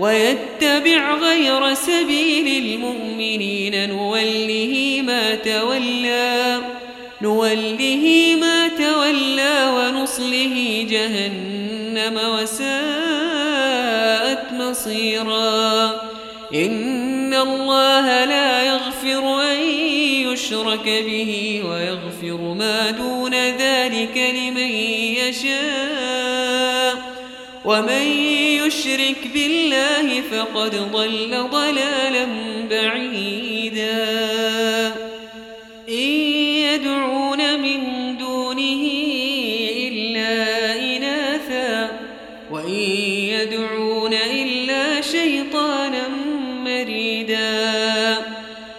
ويتبع 0.00 1.14
غير 1.14 1.74
سبيل 1.74 2.64
المؤمنين. 2.64 3.88
نوله 3.88 5.02
ما 5.04 5.34
تولى 5.34 6.60
نوله 7.22 8.36
ما 8.40 8.68
تولى 8.68 9.70
ونصله 9.76 10.86
جهنم 10.90 12.16
وساءت 12.34 12.72
مصيرا. 14.52 16.00
إن 16.54 17.34
الله 17.34 18.24
لا 18.24 18.62
يغفر 18.62 19.42
أن 19.52 19.60
يشرك 20.26 20.86
به 21.06 21.62
ويغفر 21.64 22.54
ما 22.54 22.90
دون 22.90 23.34
ذلك 23.34 24.16
لمن 24.16 24.70
يشاء. 25.20 25.99
ومن 27.64 28.02
يشرك 28.66 29.28
بالله 29.34 30.20
فقد 30.20 30.92
ضل 30.92 31.48
ضلالا 31.50 32.26
بعيدا. 32.70 34.00
إن 35.88 36.10
يدعون 36.68 37.60
من 37.60 37.80
دونه 38.16 38.82
إلا 39.76 40.34
إناثا 40.80 41.90
وإن 42.50 42.80
يدعون 43.34 44.12
إلا 44.12 45.00
شيطانا 45.00 46.08
مريدا. 46.64 48.18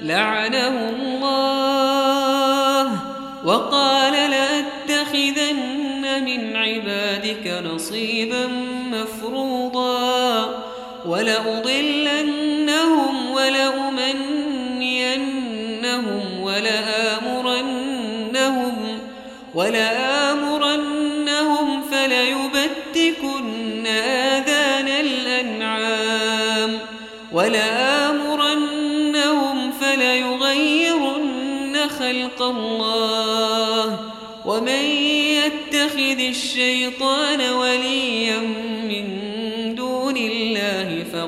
لعنه 0.01 0.89
الله 0.89 1.51
وقال 3.45 4.13
لأتخذن 4.13 5.61
من 6.25 6.55
عبادك 6.55 7.63
نصيبا 7.65 8.70
ولأضلنهم 11.05 12.91
ولأمنينهم 13.31 14.61
ولآمرنهم 16.41 18.01
ولآمرنهم 19.55 21.01
فليبتكن 21.91 23.87
آذان 23.87 24.87
الأنعام 24.87 26.79
ولآمرنهم 27.31 28.81
فليغيرن 29.81 31.77
خلق 31.99 32.41
الله 32.41 33.99
ومن 34.45 34.85
يتخذ 35.41 36.19
الشيطان 36.19 37.41
وليا 37.41 38.70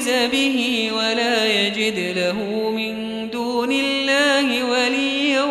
يجز 0.00 0.30
به 0.32 0.90
ولا 0.96 1.46
يجد 1.46 2.18
له 2.18 2.70
من 2.70 3.30
دون 3.30 3.72
الله 3.72 4.64
وليا 4.64 5.42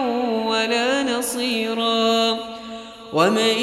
ولا 0.45 1.03
نصيرا. 1.03 2.37
ومن 3.13 3.59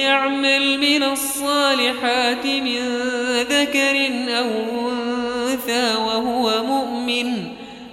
يعمل 0.00 0.78
من 0.78 1.02
الصالحات 1.02 2.46
من 2.46 2.80
ذكر 3.50 4.10
أو 4.38 4.50
أنثى 4.90 5.96
وهو 5.96 6.64
مؤمن 6.64 7.42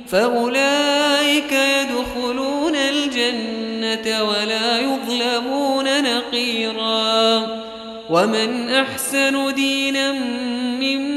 فأولئك 0.08 1.52
يدخلون 1.52 2.76
الجنة 2.76 4.24
ولا 4.24 4.80
يظلمون 4.80 6.04
نقيرا. 6.04 7.48
ومن 8.10 8.70
أحسن 8.70 9.54
دينا 9.54 10.12
ممن 10.12 11.17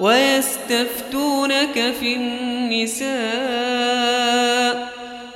ويستفتونك 0.00 1.92
في 2.00 2.16
النساء 2.16 3.10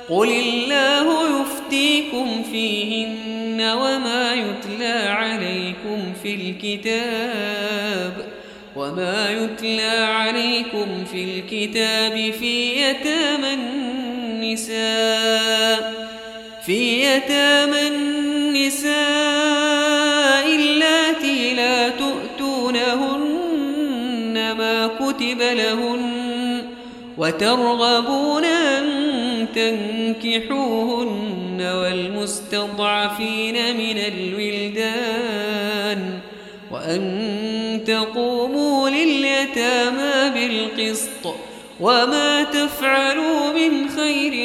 قل 0.09 0.29
الله 0.29 1.41
يفتيكم 1.41 2.43
فيهن 2.51 3.61
وما 3.61 4.33
يتلى 4.33 5.09
عليكم 5.09 6.13
في 6.23 6.35
الكتاب 6.35 8.25
وما 8.75 9.29
يتلى 9.31 10.05
عليكم 10.05 11.05
في 11.11 11.23
الكتاب 11.23 12.33
في 12.39 12.81
يتامى 12.81 13.53
النساء 14.43 14.85
في 16.65 17.03
يتامى 17.03 17.87
النساء 17.87 19.24
لهن 25.55 26.61
وترغبون 27.17 28.45
أن 28.45 28.85
تنكحوهن 29.55 31.61
والمستضعفين 31.61 33.77
من 33.77 33.97
الولدان 33.97 35.39
وأن 36.71 37.81
تقوموا 37.87 38.89
لليتامى 38.89 40.29
بالقسط 40.33 41.35
وما 41.79 42.43
تفعلوا 42.43 43.53
من 43.53 43.89
خير 43.89 44.44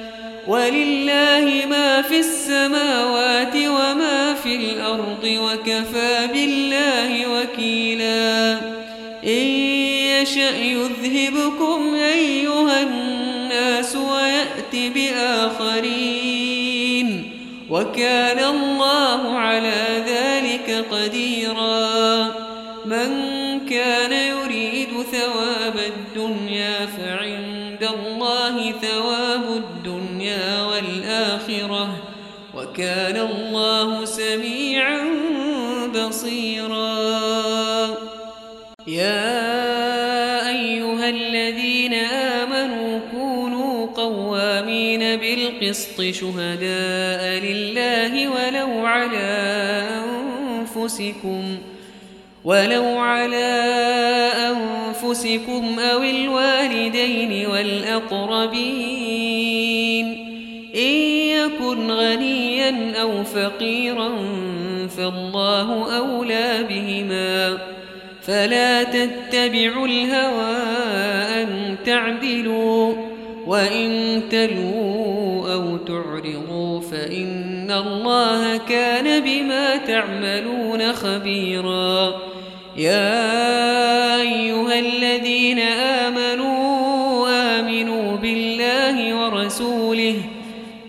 ولله 0.51 1.65
ما 1.69 2.01
في 2.01 2.19
السماوات 2.19 3.55
وما 3.55 4.33
في 4.43 4.55
الأرض 4.55 5.23
وكفى 5.23 6.27
بالله 6.33 7.27
وكيلا. 7.27 8.53
إن 9.23 9.47
يشأ 10.21 10.57
يذهبكم 10.57 11.93
أيها 11.93 12.81
الناس 12.81 13.95
ويأتي 13.95 14.89
بآخرين. 14.89 16.29
وكان 17.69 18.55
الله 18.55 19.37
على 19.37 20.03
ذلك 20.07 20.85
قديرا. 20.91 22.25
من 22.85 23.09
كان 23.69 24.11
يريد 24.11 24.89
ثواب 25.11 25.75
الدنيا 25.75 26.85
فعند 26.85 27.89
الله 27.99 28.73
ثواب 28.81 29.43
الدنيا 29.43 29.70
وكان 32.57 33.17
الله 33.17 34.05
سميعا 34.05 35.01
بصيرا. 35.95 36.91
يا 38.87 40.49
أيها 40.49 41.09
الذين 41.09 41.93
آمنوا 41.93 42.99
كونوا 43.11 43.87
قوامين 43.87 44.99
بالقسط 44.99 46.01
شهداء 46.01 47.21
لله 47.47 48.27
ولو 48.27 48.85
على 48.85 49.87
أنفسكم 50.59 51.57
ولو 52.43 52.85
على 52.97 53.51
أنفسكم 54.51 55.79
أو 55.79 56.03
الوالدين 56.03 57.47
والأقربين. 57.47 58.91
إن 60.75 61.10
يكن 61.53 61.91
غنيا 61.91 63.01
أو 63.01 63.23
فقيرا 63.23 64.09
فالله 64.97 65.97
أولى 65.97 66.65
بهما. 66.69 67.57
فلا 68.21 68.83
تتبعوا 68.83 69.87
الهوى 69.87 70.55
أن 71.41 71.75
تعدلوا 71.85 72.93
وإن 73.47 74.21
تلوا 74.29 75.53
أو 75.53 75.77
تعرضوا 75.77 76.81
فإن 76.81 77.71
الله 77.71 78.57
كان 78.57 79.23
بما 79.23 79.75
تعملون 79.75 80.93
خبيرا. 80.93 82.21
يا 82.77 84.21
أيها 84.21 84.79
الذين 84.79 85.59
آمنوا 85.59 86.10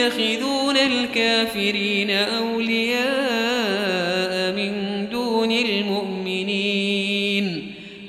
يتخذون 0.00 0.76
الكافرين 0.76 2.10
أولياء 2.10 3.00
من 4.52 5.06
دون 5.10 5.52
المؤمنين 5.52 7.00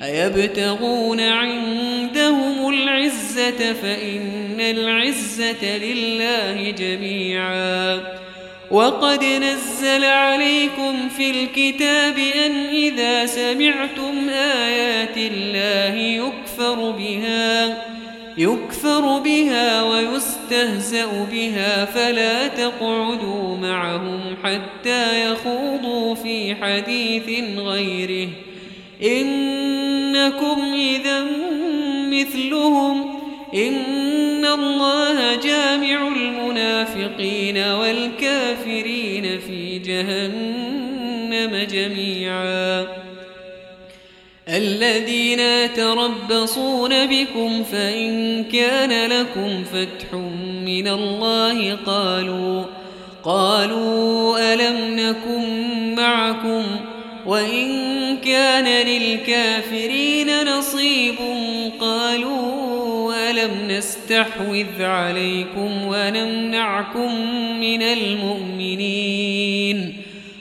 أيبتغون 0.03 1.19
عندهم 1.19 2.69
العزة 2.69 3.73
فإن 3.73 4.59
العزة 4.59 5.77
لله 5.77 6.71
جميعا 6.71 8.01
وقد 8.71 9.23
نزل 9.23 10.03
عليكم 10.03 11.09
في 11.09 11.31
الكتاب 11.31 12.17
أن 12.45 12.65
إذا 12.65 13.25
سمعتم 13.25 14.29
آيات 14.29 15.17
الله 15.17 15.95
يكفر 15.95 16.91
بها 16.91 17.77
يكفر 18.37 19.19
بها 19.19 19.83
ويستهزأ 20.51 21.27
بها 21.31 21.85
فلا 21.85 22.47
تقعدوا 22.47 23.57
معهم 23.57 24.19
حتى 24.43 25.31
يخوضوا 25.31 26.15
في 26.15 26.55
حديث 26.55 27.43
غيره. 27.57 28.29
إنكم 29.03 30.61
إذا 30.73 31.25
مثلهم. 32.11 33.19
إن 33.53 34.45
الله 34.45 35.35
جامع 35.35 36.07
المنافقين 36.07 37.57
والكافرين 37.57 39.39
في 39.39 39.79
جهنم 39.79 41.67
جميعاً. 41.71 43.10
الذين 44.51 45.73
تربصون 45.73 47.05
بكم 47.05 47.63
فإن 47.63 48.43
كان 48.43 49.11
لكم 49.11 49.63
فتح 49.63 50.13
من 50.65 50.87
الله 50.87 51.75
قالوا 51.85 52.63
قالوا 53.23 54.53
ألم 54.53 54.99
نكن 54.99 55.95
معكم 55.95 56.63
وإن 57.25 58.17
كان 58.17 58.87
للكافرين 58.87 60.43
نصيب 60.57 61.15
قالوا 61.79 63.13
ألم 63.31 63.51
نستحوذ 63.67 64.81
عليكم 64.81 65.71
ونمنعكم 65.87 67.15
من 67.59 67.81
المؤمنين 67.81 69.21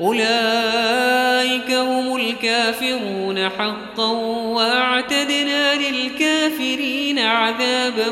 أولئك 0.00 1.70
هم 1.70 2.16
الكافرون 2.16 3.48
حقا 3.48 4.10
وأعتدنا 4.54 5.74
للكافرين 5.74 7.18
عذابا 7.18 8.10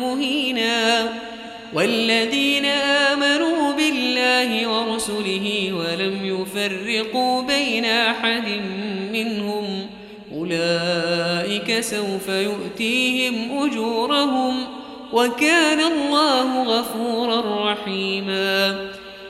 مهينا 0.00 1.12
والذين 1.74 2.64
آمنوا 2.64 3.72
بالله 3.72 4.68
ورسله 4.68 5.72
ولم 5.72 6.18
يفرقوا 6.24 7.42
بين 7.42 7.84
أحد 7.84 8.48
منهم 9.12 9.86
أولئك 10.34 11.80
سوف 11.80 12.28
يؤتيهم 12.28 13.64
أجورهم 13.64 14.64
وكان 15.12 15.80
الله 15.80 16.62
غفورا 16.62 17.72
رحيما 17.72 18.78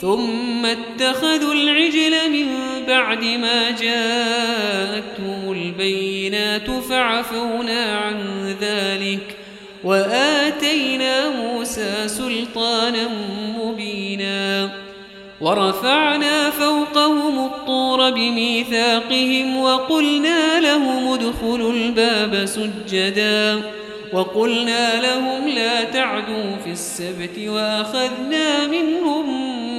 ثم 0.00 0.66
اتخذوا 0.66 1.54
العجل 1.54 2.30
من 2.32 2.46
بعد 2.88 3.24
ما 3.24 3.70
جاءتهم 3.70 5.52
البينات 5.52 6.70
فعفونا 6.70 7.98
عن 7.98 8.16
ذلك 8.60 9.36
وآتينا 9.84 11.30
موسى 11.30 12.08
سلطانا 12.08 13.08
مبينا 13.58 14.70
ورفعنا 15.40 16.50
فوقهم 16.50 17.44
الطور 17.44 18.10
بميثاقهم 18.10 19.56
وقلنا 19.56 20.60
لهم 20.60 21.12
ادخلوا 21.12 21.72
الباب 21.72 22.44
سجدا 22.44 23.62
وقلنا 24.12 25.00
لهم 25.02 25.48
لا 25.48 25.84
تعدوا 25.84 26.56
في 26.64 26.70
السبت 26.70 27.38
وأخذنا 27.38 28.66
منهم 28.66 29.55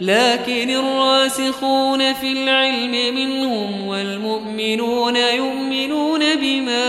لكن 0.00 0.70
الراسخون 0.70 2.12
في 2.12 2.32
العلم 2.32 3.14
منهم 3.14 3.86
والمؤمنون 3.86 5.16
يؤمنون 5.16 6.20
بما 6.34 6.84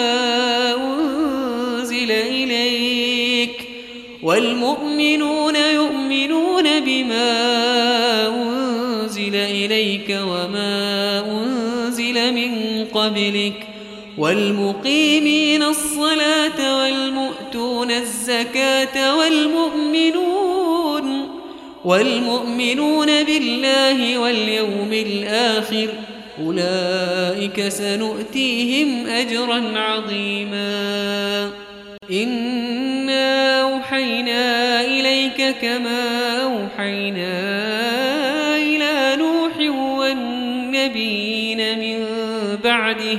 أنزل 0.75 2.11
إليك 2.11 3.51
والمؤمنون 4.23 5.55
يؤمنون 5.55 6.79
بما 6.79 7.27
أنزل 8.27 9.35
إليك 9.35 10.09
وما 10.09 11.23
أنزل 11.31 12.33
من 12.33 12.85
قبلك 12.85 13.67
والمقيمين 14.17 15.63
الصلاة 15.63 16.77
والمؤتون 16.81 17.91
الزكاة 17.91 19.17
والمؤمنون 19.17 20.44
والمؤمنون 21.85 23.23
بالله 23.23 24.17
واليوم 24.17 24.93
الآخر 24.93 25.87
أولئك 26.41 27.69
سنؤتيهم 27.69 29.07
أجرا 29.07 29.79
عظيما. 29.79 31.49
إنا 32.11 33.61
أوحينا 33.61 34.81
إليك 34.81 35.55
كما 35.61 36.41
أوحينا 36.43 37.37
إلى 38.57 39.15
نوح 39.17 39.57
والنبيين 39.99 41.79
من 41.79 42.05
بعده 42.63 43.17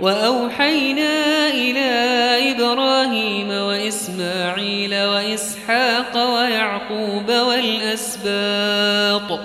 وأوحينا 0.00 1.48
إلى 1.48 1.90
إبراهيم 2.52 3.50
وإسماعيل 3.50 4.94
وإسحاق 4.94 6.34
ويعقوب 6.34 7.28
والأسباط 7.48 9.40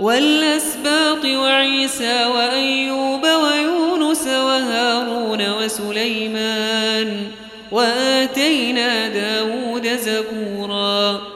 والأسباط 0.00 1.24
وعيسى 1.24 2.24
وأيوب 2.24 3.22
ويونس 3.22 4.26
وهارون 4.26 5.50
وسليمان 5.50 7.30
وآتينا 7.72 9.08
داود 9.08 9.88
زبورا 9.88 11.35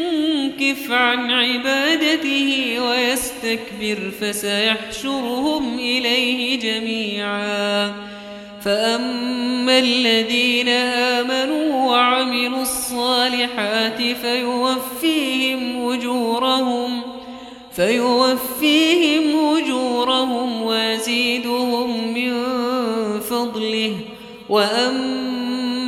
عن 0.91 1.31
عبادته 1.31 2.77
ويستكبر 2.79 4.11
فسيحشرهم 4.21 5.79
إليه 5.79 6.59
جميعا. 6.59 7.91
فأما 8.65 9.79
الذين 9.79 10.69
آمنوا 10.69 11.91
وعملوا 11.91 12.61
الصالحات 12.61 14.01
فيوفيهم 14.01 15.91
أجورهم 15.91 17.01
فيوفيهم 17.75 19.55
أجورهم 19.57 20.61
ويزيدهم 20.61 22.13
من 22.13 22.43
فضله. 23.19 23.95
وأما 24.49 25.30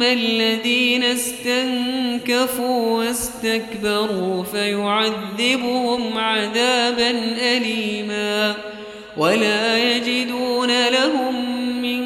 الذين 0.03 1.03
استنكفوا 1.03 2.97
واستكبروا 2.97 4.43
فيعذبهم 4.43 6.17
عذابا 6.17 7.09
أليما 7.57 8.55
ولا 9.17 9.95
يجدون 9.95 10.87
لهم 10.89 11.35
من 11.81 12.03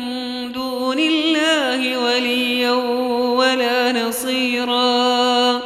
دون 0.51 0.99
الله 0.99 1.97
وليا 1.97 2.71
ولا 3.37 4.07
نصيرا. 4.07 5.61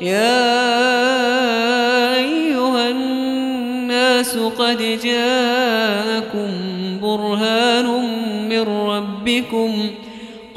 يا 0.00 0.60
أيها 2.16 2.88
الناس 2.88 4.36
قد 4.36 5.00
جاءكم 5.04 6.48
برهان 7.02 7.86
من 8.48 8.62
ربكم 8.62 9.90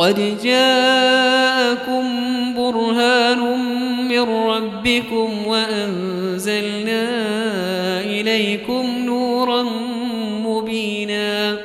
قد 0.03 0.37
جاءكم 0.43 2.03
برهان 2.55 3.39
من 4.07 4.19
ربكم 4.19 5.47
وأنزلنا 5.47 7.09
إليكم 8.01 8.85
نورا 9.05 9.63
مبينا. 10.43 11.57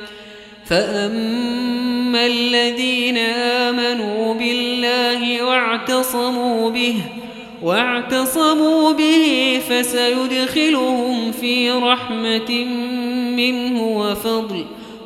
فأما 0.65 2.25
الذين 2.25 3.17
آمنوا 3.67 4.33
بالله 4.33 5.43
واعتصموا 5.43 6.69
به 6.69 6.95
واعتصموا 7.63 8.91
به 8.91 9.59
فسيدخلهم 9.69 11.31
في 11.31 11.71
رحمة 11.71 12.65
منه 13.35 13.81
وفضل. 13.83 14.65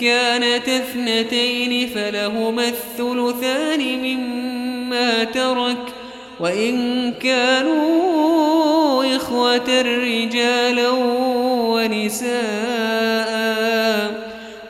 كانت 0.00 0.68
اثنتين 0.68 1.88
فلهما 1.88 2.68
الثلثان 2.68 3.98
مما 3.98 5.24
ترك 5.24 5.76
وإن 6.40 7.12
كانوا 7.12 9.16
إخوة 9.16 9.82
رجالا 9.82 10.90
ونساء 11.70 12.30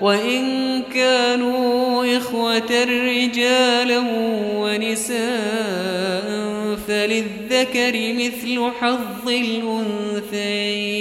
وإن 0.01 0.82
كانوا 0.94 2.16
إخوة 2.16 2.85
رجالا 2.85 3.98
ونساء 4.55 6.31
فللذكر 6.89 8.15
مثل 8.15 8.70
حظ 8.81 9.28
الأنثيين 9.28 11.01